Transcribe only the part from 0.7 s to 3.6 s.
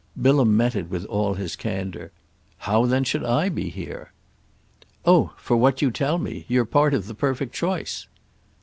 it with all his candour. "How then should I